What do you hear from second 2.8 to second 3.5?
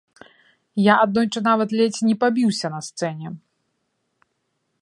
сцэне!